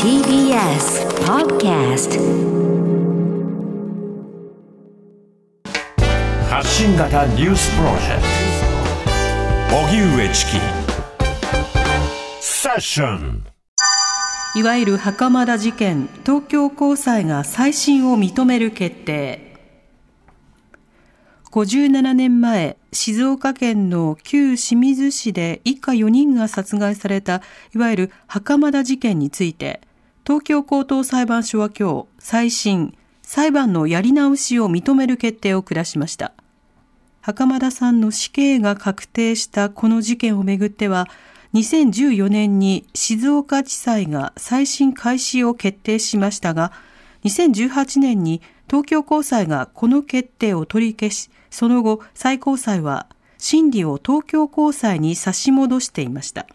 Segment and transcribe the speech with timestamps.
[0.00, 2.10] TBS Podcast
[6.48, 8.22] 発信型ニュースプロジェク
[9.68, 9.76] ト。
[9.76, 10.50] 荻上チキ。
[12.40, 13.44] セッション。
[14.54, 19.51] いわゆる袴田事件、東京高裁が再審を認める決定。
[21.52, 27.42] 57年前、静岡県の旧清水市で一家4人が殺害された、
[27.74, 29.82] いわゆる袴田事件について、
[30.26, 36.32] 東京高等裁判所は今日、再審、裁判のやり直しを認める決定を下しました。
[37.20, 41.06] 袴田さんの死刑が確定したこの事件をめぐっては、
[41.52, 46.72] 2014年に静岡地裁が再審開始を決定しましたが、
[47.24, 48.40] 2018年に
[48.72, 56.46] 東京高裁がこの決定を取り消し、その後、最高裁は審理を東京高裁に差し戻していました。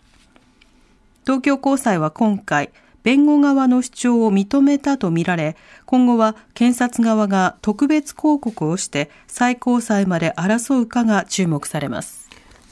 [1.26, 2.72] 東京高裁は今回、
[3.04, 5.56] 弁護側の主張を認めたとみられ、
[5.86, 12.28] 今後は検察側が特別抗告をして最高裁まで争うかが注目されます。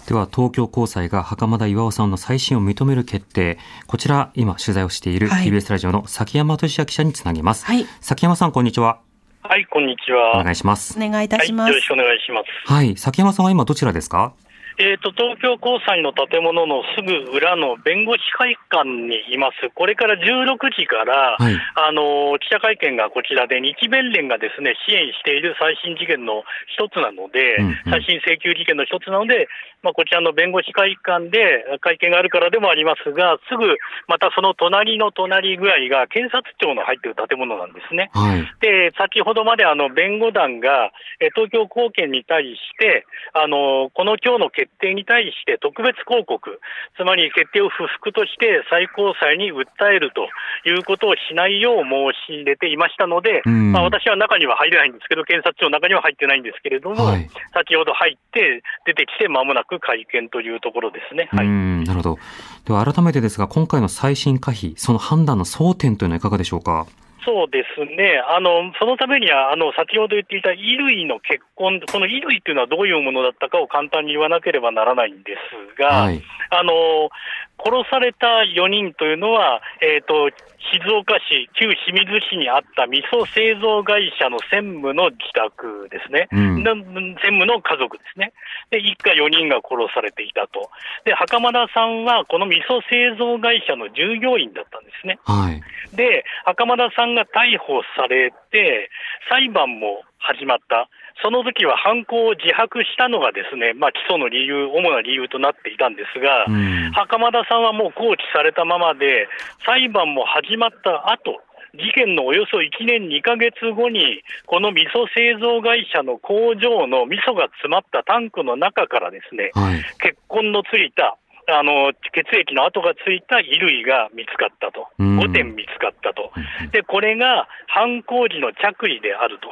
[0.07, 3.59] では東京高裁が袴田巌さんの再審を認める決定。
[3.85, 9.04] こちら今取材をしている TBS ラジオの崎山俊也記者につなげます、はい、崎山さんこんにちは
[9.47, 10.41] はい、こんにちは。
[10.41, 10.97] お願いします。
[10.97, 12.73] お願いいたします、はい、よろしくお願いします。
[12.73, 14.33] はい、崎山さんは今どちらですか？
[14.77, 26.43] えーと、東京高裁の建物のすぐ裏の弁護士会館にいます、これから16時から、はい、あの記者会見がこちらで、日弁連がですね支援している再審事件の
[26.75, 29.47] 一つなので、うんうん、再審請求事件の一つなので、
[29.85, 33.63] まあ、こちらの弁護士会館で会見があるからでもありますが、すぐ
[34.11, 38.11] またその隣の隣ぐらいが検察庁の入っている建物なんですね。
[38.11, 40.91] はい、で先ほどまであの弁護団が
[41.35, 46.59] 東京高検に対して、あのこの今日の決決定に対して特別抗告、
[46.97, 50.27] つまり決定を不服として最高裁に訴えると
[50.67, 61.29] いうことをしないよう申し入れていましたので、まあ、私は中には入れないんですけど、検察庁の中には入ってないんですけれども、はい、先ほど入って、出てきてまもなく会見というところですね。
[61.31, 62.19] はい、なるほど。
[62.65, 66.87] では改めてですが、今回の再審可否、その判断の争点というのはいかがでしょうか？
[67.25, 75.35] そうですね、あのそのためにはあの、先ほど言っていた衣類の結婚、この衣類っていうのはどういうものだったかを簡単に言わなければならないんで
[75.75, 76.21] すが、はい、
[76.51, 77.09] あの
[77.57, 80.29] 殺された4人というのは、えーと、
[80.73, 88.33] 静岡市、旧清水市にあった味噌製造会社の専務の自宅ですね、うん、専務の家族ですね、
[88.71, 90.69] で一家4人が殺されていたと、
[91.05, 95.19] で袴田さんはこの味噌製造会社の従業員だったんですね。
[95.23, 95.61] はい、
[95.95, 98.89] で袴田さんが逮捕されて、
[99.29, 100.89] 裁判も始まった。
[101.23, 109.27] その時は犯行を自白したのがですね、まあ、起訴の理由、主な理由となっていたんですが、うん、袴田さんはもう拘置されたままで、
[109.65, 111.39] 裁判も始まった後
[111.77, 121.17] 事件のおよそ1年2ヶ月後に、この味噌製造会社の工場の味噌が詰まったタンクの中からですね、はい、血痕のついた
[121.47, 126.31] あの血液の跡がついた衣類が見つかったと、5点見つかったと、
[126.71, 129.49] でこれが犯行時の着衣であると。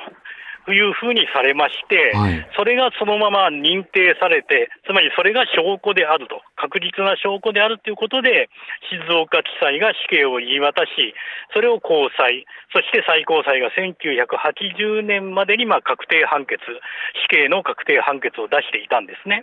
[0.71, 8.49] いうふうにされまして、はい、それがそのまま認定されて、つまりそれが証拠であると、確実な証拠であるということで、
[8.87, 11.13] 静岡地裁が死刑を言い渡し、
[11.53, 16.61] それを高裁、そして最高裁が1980年までにまあ確定判決、
[17.27, 19.41] 死刑の確定判決を出していたんですね。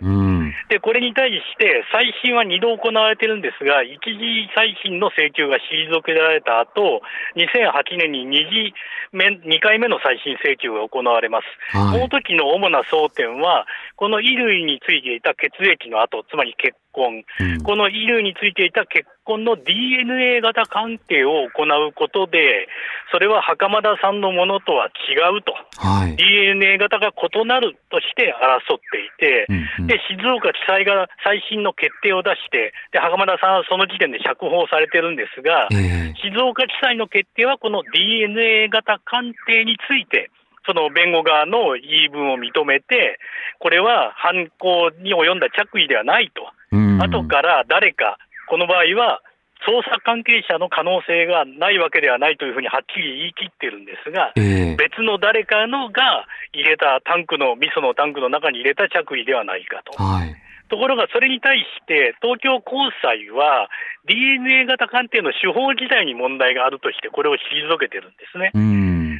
[0.69, 7.01] で、これに対して、再審は2度行われてるんですが、一次再審の請求が退けられた後、
[7.35, 8.73] 2008年に2次
[9.11, 11.77] 目、2回目の再審請求が行われます。
[11.77, 22.67] はい、この時の主な争点は、この衣類についていた血液の跡、つまり血痕、うん、この衣類についていた血痕の DNA 型鑑定を行うことで、
[23.11, 40.31] それは袴田さんのものとは違うと、はい、DNA 型が異なるとして争っていて、うんうん、で静岡地裁が最新の決定を出して、で袴田さんはその時点で釈放されてるんですが、えー、静岡地裁の決定はこの DNA 型鑑定について、
[40.65, 43.19] その弁護側の言い分を認めて、
[43.59, 46.41] これは犯行に及んだ着衣ではないと、
[46.71, 49.21] 後から誰か、この場合は
[49.67, 60.01] 捜査関係者の可能性がないわけではないというふうにはっきり言い切ってるんですが、えー、別の誰かのが入れたタンクの、味噌のタンクの中に入れた着衣ではないかと。
[60.01, 60.35] はい
[60.71, 63.67] ところがそれに対して、東京高裁は
[64.07, 68.55] DNA 型鑑定の手法自体に問題があるとして、これを退けてるんですね。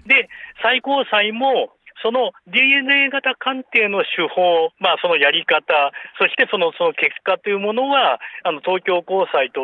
[0.07, 0.29] で、
[0.63, 9.61] 最高裁もその DNA 型鑑定の手法、まあ、そのやり方、そしてそのその結果というものは、あの東京高裁と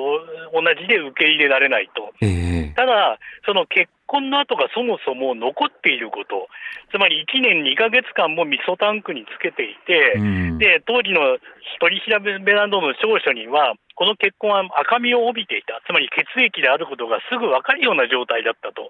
[0.54, 2.13] 同じで受け入れられないと。
[2.22, 6.48] えー、ただ、その結婚の跡がそもそも残っていること、
[6.92, 11.38] つまり1年2か月間も味噌タンクにつけていて、うん、で当時の
[11.80, 18.89] 取り調べなどの調書には、この結婚は赤みを帯びていた、つまり血液であることがすぐ分かるような状態だったと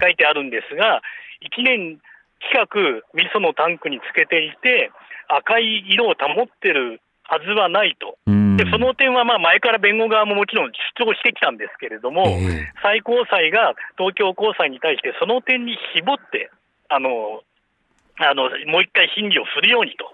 [0.00, 1.02] 書いてあるんですが、は
[1.40, 1.98] い、1年
[2.52, 4.90] 近く味噌のタンクにつけていて、
[5.28, 8.16] 赤い色を保ってるはずはないと。
[8.58, 16.50] でその点はまあ前から弁護側ももちろん主張してきたんですけれども、えー、最高裁が東京高裁に対してその点に絞って、
[16.88, 17.42] あの
[18.18, 20.10] あのもう一回審議をするようにと。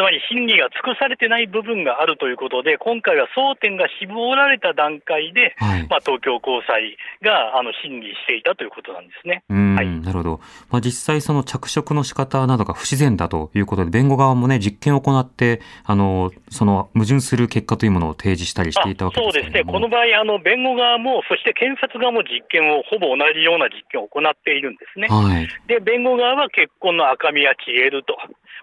[0.00, 9.44] つまり審議が尽くされてない部分があるということで、今回は争点が絞られた段階で、はい、まあ、東京高裁があの審議していたということなんですね。
[9.76, 10.40] はい、なるほど。
[10.70, 25.08] まあ、実際、その着色の仕方などが不自然だということで、弁護側もね、実験を行って、あのその矛盾する結果というものを提示したりしていたわけですそうですね、この場合、あの弁護側も、そして検察側も実験を、ほぼ同じような実験を行っているんですね。
[25.08, 28.16] はい、で、弁護側は結婚の赤みは消えると。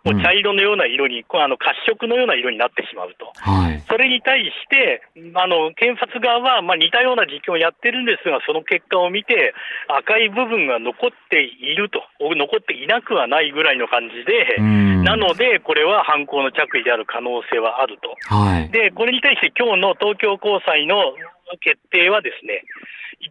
[0.03, 5.01] もう茶色のような色に、うん、あの褐色のような色になってしまうと、はい、それに対して
[5.33, 9.53] あの検察側はまあ似たような実験をやってるんですが、その結果を見て、
[9.88, 14.57] 赤い部分が残っていると、残っていなくはないぐらいの感じで、
[15.03, 21.13] なので、これは犯行の着衣である可能性はあると、はい、でこれに対して今日の東京高裁の
[21.61, 22.63] 決定はですね、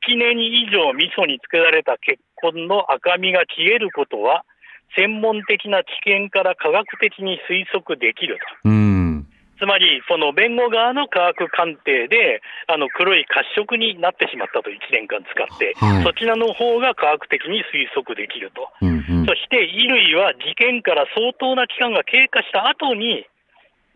[0.09, 4.45] 1年以上味噌につけられた結婚の赤みが消えることは、
[4.95, 8.69] 専門的な知見から科学的に推測できると。
[8.69, 9.27] うん。
[9.59, 23.25] つまり、その弁護側の科学鑑定で、あの黒い褐色になってしまったと、1年間使って、はい、そちらの方が科学的に推測できると、うんうん、そして衣類は事件から相当な期間が経過した後に、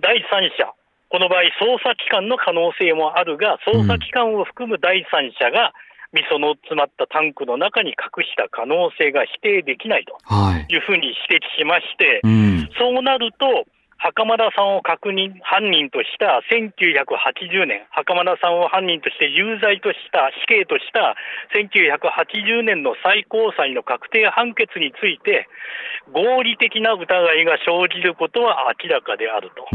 [0.00, 0.72] 第三者、
[1.10, 5.74] この場合、捜査機関の可能性もあるが、捜査機関を含む第三者が、
[6.12, 10.18] 味噌の詰まったタンクの中に隠した可能性が否定できないと
[10.68, 10.76] い。
[10.76, 13.66] うふうに指摘しまして、はいうん、そうなると、
[14.00, 21.14] 袴田さんを確認、犯人とした1980年、袴田さんを犯人として有罪とした、死刑とした
[21.52, 25.46] 1980年の最高裁の確定判決について、
[26.10, 27.04] 合理的な疑
[27.42, 29.68] いが生じることは明らかであると。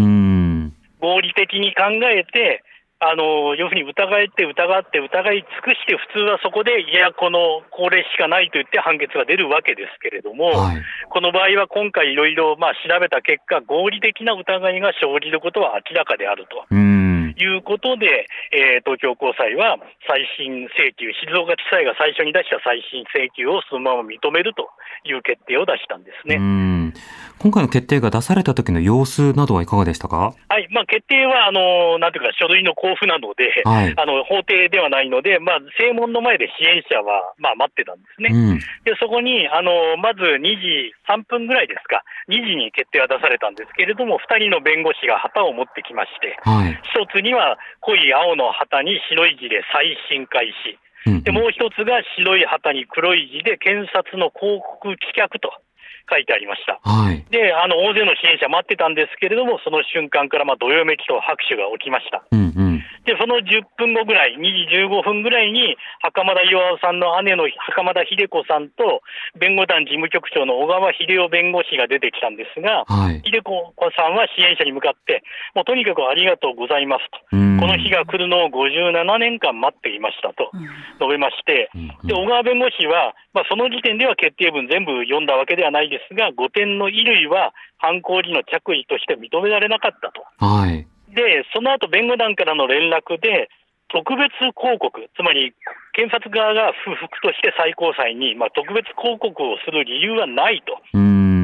[1.00, 2.64] 合理的に考えて、
[3.06, 14.42] あの要するに疑って疑って疑い尽くして普通はそこでいやこのこれしかないと言って判決が出るわけですけれども、はい、この場合は今回いろいろまあ調べた結果合理的な疑
[14.74, 16.66] いが生じることは明らかであると。
[17.38, 24.70] いうことで、えー、東京高裁は再審請求、静岡地裁が最初に出した再審請求をそのまま認めると
[25.04, 26.38] いう決定を出したんですね。
[27.38, 30.34] 今回の決定が出された時の様子などはいかがでしたか？
[30.48, 38.30] はい、まあ、決定は、あの、なんていうか、書類の交付なので、 はい、あの、法廷ではないので、まあ、正門の前で支援者は、まあ、待ってたんですね。
[38.32, 50.78] うん、で、そこに、あの、まず2時3分ぐらいですか、2時に決定は出されたんですけれども、2人の弁護士が旗を持ってきまして、はい、一つには濃い青の旗に白い字で再審開始。
[51.06, 55.54] でもう一つが白い旗に黒い字で検察の広告棄却と
[56.10, 56.80] 書いてありました。
[56.84, 62.24] はい、で、あの、大勢の支援者待ってたんですけれども、その瞬間から、まあ、どよめきと拍手が起きました。
[62.32, 62.75] うんうん、
[63.06, 69.02] で、その10分後ぐらい、2時15分ぐらいに、袴田巌さんの姉の袴田秀子さんと、
[69.38, 80.50] 弁護団事務局長の小川秀夫弁護士が出てきたんですが、はい、秀子さんは支援者に向かって、もうとにかくありがとうございますと、この日が来るのを57年間待っていましたと
[80.98, 81.70] 述べまして、
[82.04, 90.26] で小川弁護士は、まあ、その時点では決定文全部読んだわけではないですが、5点の衣類は犯行時の着衣として認められなかったと。
[90.44, 93.50] はい、で、その後弁護団からの連絡で、
[93.90, 95.54] 特別広告、つまり
[95.94, 100.82] 検察側が不服として最高裁に、まあ、特別広告をする理由はないと。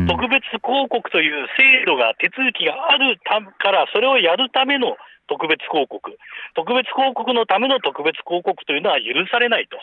[0.09, 6.17] 特別広告という制度が、手続きがあるたから、それをやるための特別広告、
[6.55, 9.77] 特別広告のための特別広告というのは許されないと。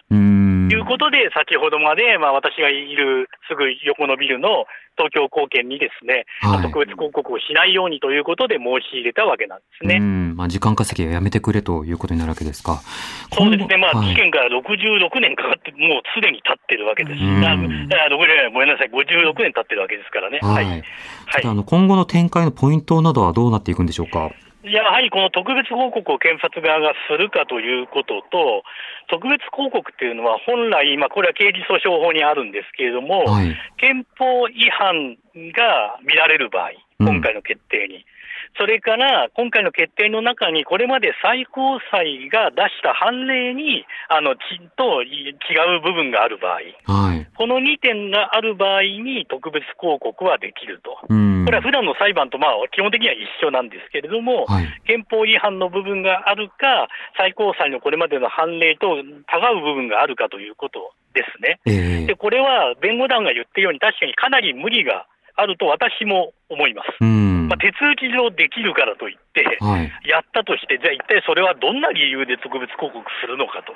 [0.74, 10.00] いうことで、先ほどまで、まあ、私がいるすぐ横のビルの東京高検にですね、はい、特別広告をしないようにということで申し入れたわけなんですね。
[10.00, 12.82] まあ、時間稼ぎはやめてくれということになるわけですか。
[13.32, 17.20] そうですね、まあ、事件から66年かかって、もうすでに経ってるわけです。
[17.22, 17.56] あ
[18.50, 20.40] ごめんなさい、56年経ってるわけですからね。
[20.42, 20.64] はい。
[20.64, 20.82] はい、
[21.44, 24.30] あの今後の展開のポイントなどはどうなっていくんでしょうか？
[24.70, 28.62] やはりこの特別報告を検察側がするかということと、
[29.08, 35.16] 特別抗告っていうのは、本来、まあ、これは刑事訴訟法にあるんですけれども、はい、憲法違反
[35.52, 37.96] が見られる場合、今回の決定に。
[37.96, 38.17] うん
[38.56, 44.40] それから今回の決定の中に、これまで最高裁が出した判例にあのち
[44.76, 45.34] と違
[45.78, 61.60] う部分がある場合、はい、この2点がある場合に特別抗告はできると、これは普段の裁判とまあ基本的には一緒なんですけれども、はい、憲法違反の部分があるか、最高裁のこれまでの判例と違う部分があるかということですね。
[61.66, 65.06] えー、でこれは弁護団が言ってるように、確かにかなり無理が
[65.38, 67.04] あると私も思います。
[67.04, 69.58] まあ、手続き上できるからといって、
[70.04, 73.72] やったとして、じゃあ一体それはどんな理由で特別抗告するのかと、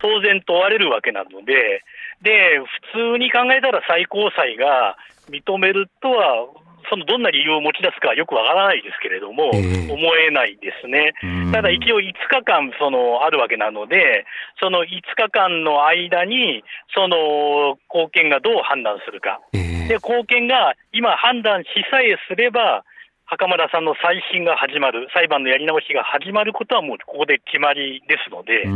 [0.00, 1.84] 当然問われるわけなので、
[2.22, 2.58] で、
[2.92, 4.96] 普通に考えたら最高裁が
[5.30, 6.48] 認めるとは
[6.90, 11.14] そのどんな理由を持ち出すかはよくわからないですけれども、えー、思えないですね。
[11.52, 14.26] ただ一応5日間そのあるわけなので、
[14.60, 19.40] その5日間の間に、その貢献がどう判断するか。
[19.52, 22.86] えー、で、貢献が今判断しさえすれば、
[23.26, 28.70] 袴田さんの再審が始まる、裁判のやり直しが始まることはもうここで決まりですので、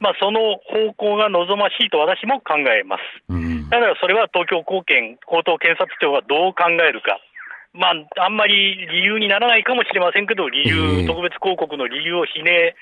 [0.00, 3.04] まあ、その方向が望ましいと私も考えます。
[3.70, 7.20] だからそれは東京高検、高等検察庁がどう考えるか。
[7.72, 12.76] まあ、あんまり理由にならないかもしれませんけど、理由、えー、特別広告の理由をひね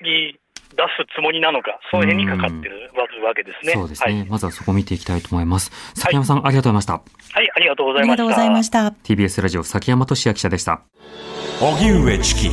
[0.00, 0.38] り
[0.76, 3.72] 出すつもりなのか、その辺にかかってるわけですね。
[3.72, 5.70] そうですね、はい、まずはそこを見ていきたいと思います。
[5.94, 6.92] 崎山さん、はい、ありがとうございました。
[6.92, 8.12] はい、ありがとうございました。
[8.12, 8.88] ありがとうございました。
[8.88, 10.82] TBS ラジオ、崎山俊也記者でした。
[11.60, 12.50] 荻上チキ。